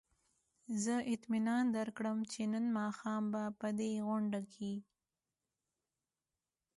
[0.83, 4.73] زه اطمینان درکړم چې نن ماښام به په دې غونډه کې.